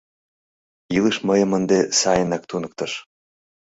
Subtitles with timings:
[0.95, 2.91] Илыш мыйым ынде сайынак туныктыш!